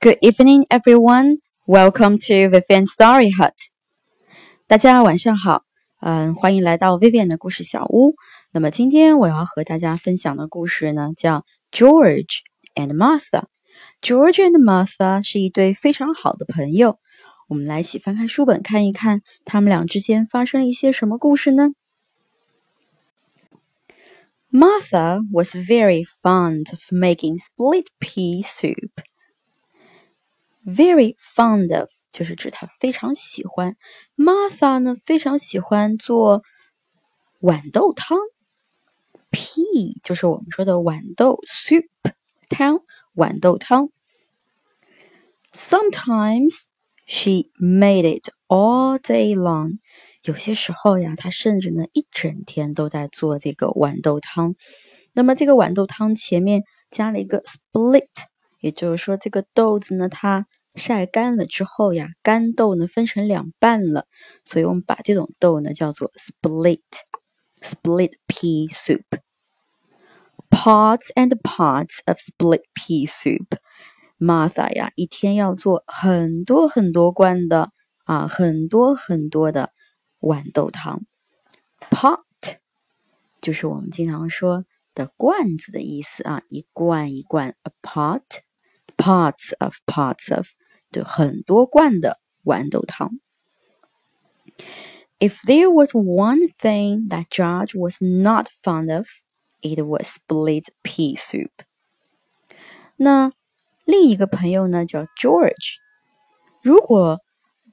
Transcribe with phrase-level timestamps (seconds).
[0.00, 1.38] Good evening, everyone.
[1.66, 3.54] Welcome to Vivian Story Hut.
[4.66, 5.64] 大家晚上好，
[6.00, 8.14] 嗯，欢迎来到 Vivian 的故事小屋。
[8.52, 12.38] 那么今天我要和大家分享的故事呢，叫 George
[12.74, 16.98] and Martha。George and Martha 是一对非常好的朋友。
[17.48, 21.70] 我们来一起翻开书本看一看，他们俩之间发生了一些什么故事呢？
[24.52, 28.90] Martha was very fond of making split pea soup.
[30.65, 33.77] Very fond of 就是指他非常喜欢。
[34.17, 36.41] Martha 呢非常喜欢做
[37.39, 38.17] 豌豆汤。
[39.29, 41.85] P 就是我们说的豌豆 soup
[42.49, 42.79] 汤，
[43.13, 43.89] 豌豆汤。
[45.53, 46.63] Sometimes
[47.05, 49.77] she made it all day long。
[50.23, 54.55] 有些时候呀，她甚至呢一整天都在做这个豌豆汤。
[55.13, 58.07] 那么这个豌豆汤前面加了一个 split，
[58.61, 60.47] 也就是说这个豆子呢它。
[60.75, 64.07] 晒干了之后呀，干豆呢分成两半了，
[64.43, 66.81] 所以我们把这种豆呢叫做 split
[67.61, 69.03] split pea soup。
[70.49, 73.57] Pots and pots of split pea soup。
[74.17, 77.71] Martha 呀，一天要做很多很多罐的
[78.05, 79.71] 啊，很多很多的
[80.19, 81.01] 豌豆汤。
[81.89, 82.19] Pot
[83.41, 90.47] 就是我们经常说的罐子的意思啊，一罐一罐，a pot，pots of pots of。
[90.94, 93.20] 的很多罐的豌豆汤。
[95.18, 99.06] If there was one thing that George was not fond of,
[99.60, 101.50] it was split pea soup.
[102.96, 103.32] 那
[103.84, 105.76] 另一个朋友呢，叫 George。
[106.62, 107.20] 如果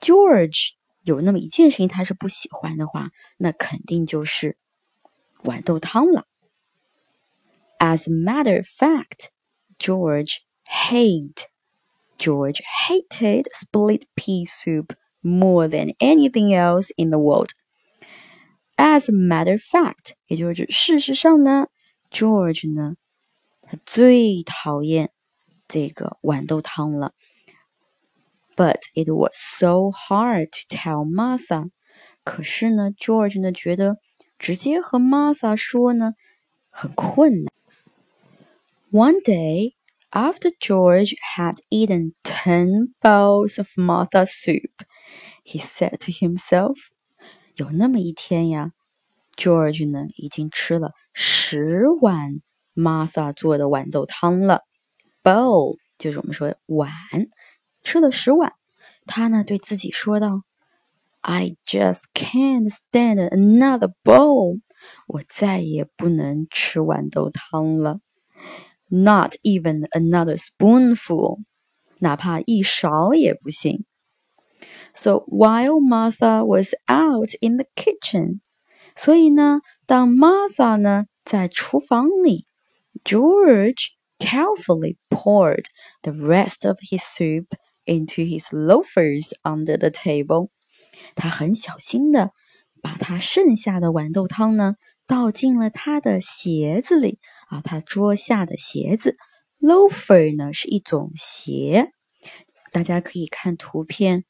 [0.00, 0.70] George
[1.02, 4.56] 有那么一件事情他是不喜欢的话，那肯定就是
[5.44, 6.26] 豌豆汤了。
[7.78, 9.28] As a matter of fact,
[9.78, 11.44] George hate
[12.18, 17.50] George hated split pea soup more than anything else in the world.
[18.76, 21.68] As a matter of fact，也就是事实上呢，
[22.10, 22.94] George 呢，
[23.62, 25.10] 他最讨厌
[25.66, 27.12] 这个豌豆汤了。
[28.56, 31.70] But it was so hard to tell Martha。
[32.24, 33.98] 可是呢，George 呢觉得
[34.38, 36.14] 直接和 Martha 说呢
[36.70, 37.52] 很困难。
[38.90, 39.74] One day
[40.12, 44.82] after George had eaten ten bowls of Martha soup,
[45.44, 46.76] he said to himself,
[47.56, 48.72] 有那么一天呀，
[49.36, 52.40] George 呢已经吃了十碗
[52.74, 54.62] Martha 做的豌豆汤了。
[55.22, 56.92] Bowl 就是我们说的碗，
[57.82, 58.52] 吃了十碗。
[59.06, 60.42] 他呢对自己说道：“
[61.20, 64.60] I just can't stand another bowl。
[65.06, 68.00] 我再也不能吃豌豆汤了。”
[68.92, 71.40] not even another spoonful，
[71.98, 73.84] 哪怕一勺也不行。
[74.94, 78.40] So while Martha was out in the kitchen，
[78.96, 82.46] 所以呢，当 Martha 呢在厨房里，
[83.04, 85.66] George carefully poured
[86.02, 87.46] the rest of his soup
[87.84, 90.48] into his loafers under the table。
[91.14, 92.32] 他很小心的
[92.82, 94.74] 把他剩下的豌豆汤呢
[95.06, 97.20] 倒进了他的鞋子里。
[97.53, 99.15] 啊，他桌下的鞋子
[99.59, 101.91] ，loafer 呢是一种鞋，
[102.71, 104.25] 大家可以看图片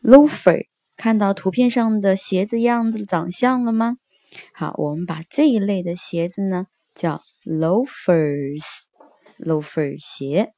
[0.00, 3.96] ，loafer 看到图片上的鞋子样子长相了吗？
[4.52, 10.54] 好，我们把这一类的鞋子呢叫 loafers，loafer 鞋，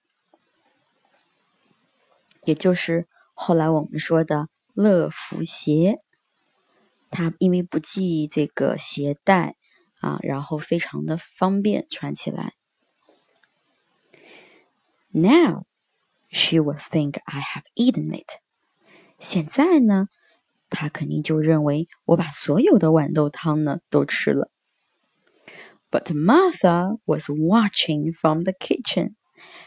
[2.45, 6.01] 也就是后来我们说的乐福鞋，
[7.11, 9.57] 它因为不系这个鞋带。
[10.01, 12.53] 啊，然后非常的方便穿起来。
[15.11, 15.65] Now
[16.31, 18.41] she would think I have eaten it。
[19.19, 20.09] 现在呢，
[20.69, 24.51] 她肯定就认为我把所有的豌豆汤呢都吃了。
[25.91, 29.15] But Martha was watching from the kitchen。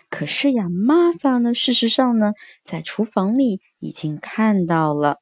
[0.09, 2.33] 可是呀，Martha 呢，事实上呢，
[2.63, 5.19] 在厨房里已经看到了。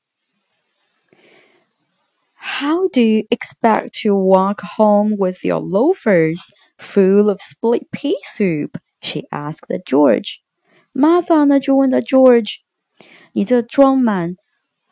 [2.47, 8.79] How do you expect to walk home with your loafers full of split pea soup?
[9.01, 10.41] She asked George.
[10.93, 12.57] Martha 呢就问到 George：“
[13.33, 14.37] 你这装满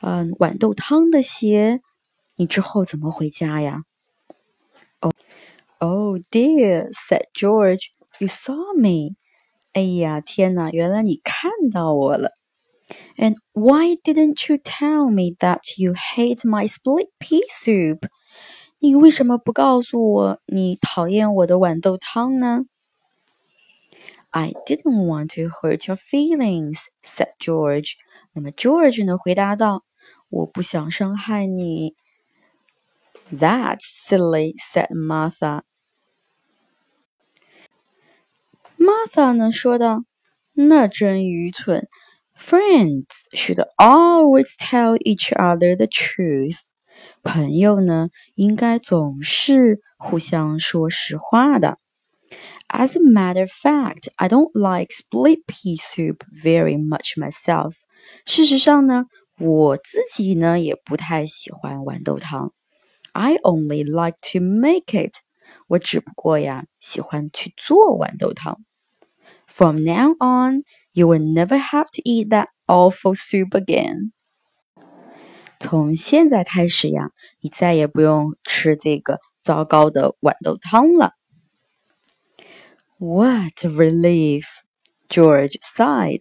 [0.00, 1.80] 嗯豌豆汤的鞋，
[2.36, 3.82] 你之后怎么回家呀？”
[5.00, 5.12] Oh,
[5.78, 7.90] oh dear, said George.
[8.18, 9.16] You saw me.
[9.72, 10.70] 哎呀，天哪！
[10.70, 12.32] 原来你看到我了。
[13.18, 18.08] and why didn't you tell me that you hate my split pea soup?
[18.78, 22.64] 你为什么不告诉我你讨厌我的豌豆汤呢
[24.30, 27.94] I didn't want to hurt your feelings," said George.
[28.32, 29.82] 那么 George 呢回答道：“
[30.30, 31.94] 我不想伤害你。”
[33.32, 35.62] That's silly," said Martha.
[38.78, 41.88] Martha 呢说道：“那真愚蠢。
[42.34, 46.58] Friends should always tell each other the truth.
[47.22, 51.78] 朋友呢应该总是互相说实话的。”
[52.68, 57.74] As a matter of fact, I don't like split pea soup very much myself.
[58.24, 59.06] 事实上呢，
[59.38, 62.52] 我自己呢也不太喜欢豌豆汤。
[63.12, 65.16] I only like to make it.
[65.66, 68.60] 我只不过呀喜欢去做豌豆汤。
[69.46, 70.62] From now on,
[70.94, 74.12] you will never have to eat that awful soup again.
[75.58, 77.10] 从现在开始呀，
[77.40, 81.12] 你再也不用吃这个糟糕的豌豆汤了。
[82.98, 84.46] what a relief!
[85.08, 86.20] George sighed.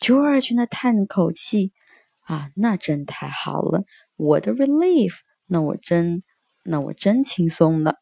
[0.00, 1.72] George 呢叹口气
[2.20, 3.84] 啊，那真太好了。
[4.16, 5.14] 我的 relief，
[5.46, 6.20] 那我真，
[6.64, 7.96] 那我真轻松了。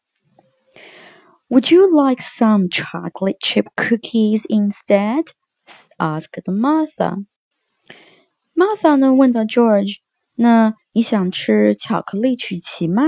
[1.49, 5.27] Would you like some chocolate chip cookies instead?
[5.97, 7.25] asked Martha.
[8.53, 9.97] Martha 呢问到 George，
[10.35, 13.03] 那你想吃巧克力曲奇吗？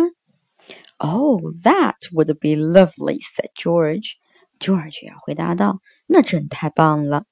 [0.98, 4.14] Oh, that would be lovely," said George.
[4.60, 7.26] George 呀回答道：“那真太棒了。”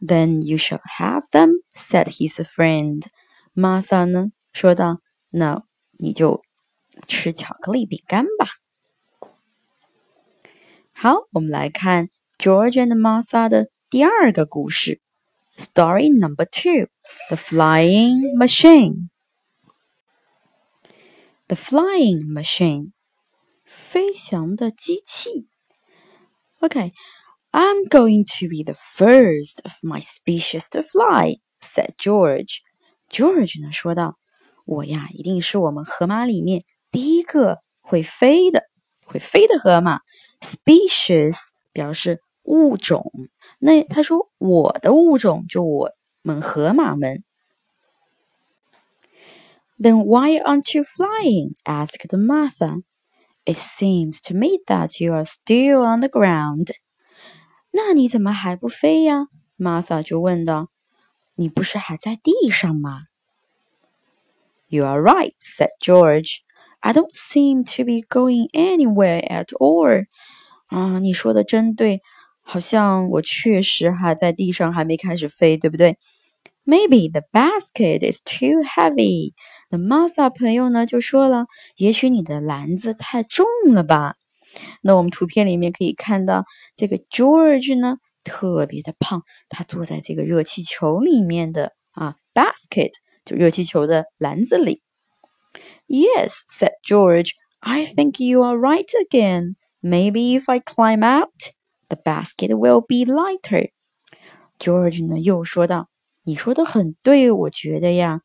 [0.00, 3.02] Then you shall have them," said his friend.
[3.54, 5.64] Martha 呢说道：“那
[5.98, 6.42] 你就
[7.06, 8.46] 吃巧克力饼干吧。”
[10.94, 12.08] 好，我们来看
[12.38, 15.00] George and Martha 的 第二个故事，
[15.56, 16.88] Story Number Two:
[17.28, 19.08] The Flying Machine.
[21.46, 22.92] The Flying Machine，
[23.64, 25.48] 飞翔的机器。
[26.60, 26.92] Okay,
[27.50, 32.58] I'm going to be the first of my species to fly," said George.
[33.08, 38.64] George 呢说道：“我呀，一定是我们河马里面第一个会飞的，
[39.06, 40.00] 会飞的河马。
[40.40, 41.38] Species
[41.72, 43.12] 表示 物种，
[43.58, 45.92] 那他说我的物种就我
[46.22, 47.24] 们河马们。
[49.78, 51.54] Then why aren't you flying?
[51.64, 52.82] asked Martha.
[53.44, 56.72] It seems to me that you are still on the ground.
[57.70, 59.28] 那你怎么还不飞呀？
[59.56, 60.70] Martha 就问道。
[61.36, 63.02] 你不是还在地上吗？
[64.66, 66.38] You are right," said George.
[66.80, 70.06] "I don't seem to be going anywhere at all."
[70.66, 72.02] 啊，你说的真对，
[72.42, 75.96] 好像我确实还在地上，还没开始飞，对不对？
[76.64, 79.32] Maybe the basket is too heavy.
[79.70, 81.46] 那 Martha 朋友呢就说了，
[81.76, 84.16] 也许你的篮子太重了吧？
[84.82, 86.44] 那我们图片里面可以看到，
[86.76, 92.92] 这个 George 呢特别的胖，他坐在这个热气球里面的啊 basket
[93.24, 94.82] 就热气球的篮子里。
[95.86, 97.30] Yes, said George.
[97.60, 99.54] I think you are right again.
[99.82, 101.52] Maybe if I climb out,
[101.92, 103.70] the basket will be lighter.
[104.58, 105.88] George 呢又说道。
[106.24, 108.20] 你说的很对，我觉得呀，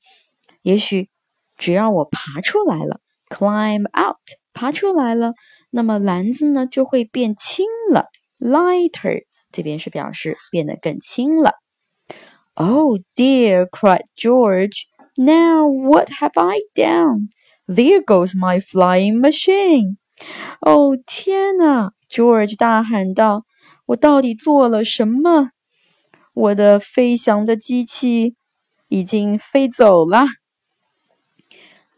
[0.62, 1.10] 也许
[1.56, 3.00] 只要我爬出来了，
[3.30, 4.18] climb out，
[4.52, 5.36] 爬出来了，
[5.70, 8.08] 那么篮子呢就会变轻了，
[8.40, 9.24] lighter，
[9.54, 11.54] 这边是表示变得更轻了。
[12.56, 13.70] Oh dear!
[13.70, 14.84] cried George.
[15.16, 17.30] Now what have I done?
[17.68, 19.96] There goes my flying machine.
[20.60, 21.94] 哦天哪！
[22.10, 23.46] George 大喊道：“
[23.89, 25.51] ：“我到底做了什么？”
[26.33, 28.37] 我的飞翔的机器
[28.87, 30.27] 已经飞走了。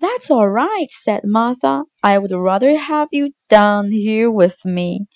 [0.00, 1.84] That's all right," said Martha.
[2.00, 5.08] "I would rather have you down here with me."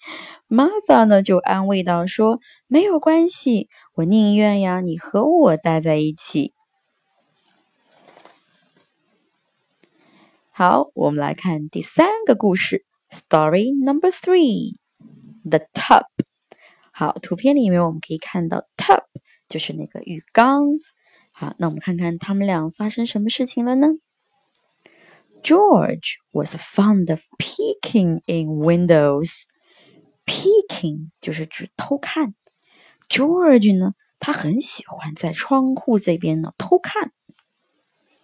[0.47, 2.39] Martha 呢就安慰道说
[2.69, 6.53] ：“没有关系，我宁愿呀你和我待在一起。”
[10.53, 14.77] 好，我们来看第三个故事，Story Number Three:
[15.49, 16.14] The Tub.
[16.94, 19.04] 好，图片里面我们可以看到 tub
[19.48, 20.66] 就是那个浴缸。
[21.32, 23.88] 好，那我们看看他们俩发生什么事情了呢？
[25.42, 29.44] George was fond of peeking in windows.
[30.26, 32.36] Peeking 就是指偷看。
[33.08, 37.14] George 呢，他很喜欢在窗户这边呢偷看。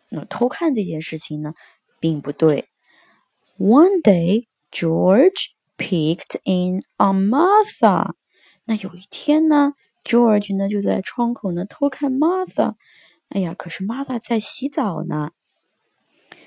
[0.09, 1.53] 那偷看这件事情呢，
[2.01, 2.67] 并不对。
[3.57, 8.11] One day, George peeked in on Martha.
[8.70, 9.72] 那有一天呢
[10.04, 12.76] ，George 呢就在窗口呢偷看 Martha。
[13.30, 15.32] 哎呀，可是 Martha 在洗澡呢。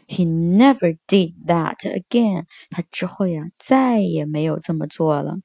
[0.07, 2.45] He never did that again。
[2.69, 5.39] 他之后呀再也没有这么做了。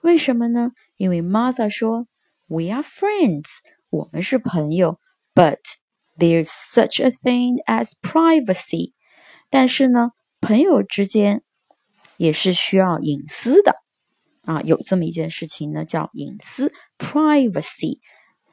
[0.00, 2.08] 为什么呢因为 Martha 说
[2.48, 3.58] ：“We are friends，
[3.90, 4.98] 我们是朋友
[5.32, 5.60] ，but
[6.18, 8.94] there's such a thing as privacy。”
[9.48, 10.10] 但是呢，
[10.40, 11.44] 朋友之间
[12.16, 13.76] 也是需要隐私的
[14.44, 17.98] 啊，有这么一件事情呢，叫隐私 （privacy）。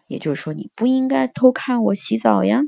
[0.08, 2.62] 也就是说，你不应该偷看我洗澡呀。